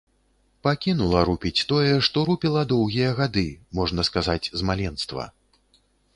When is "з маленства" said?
4.57-5.29